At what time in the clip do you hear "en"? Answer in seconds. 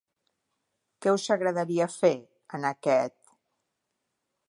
2.59-2.69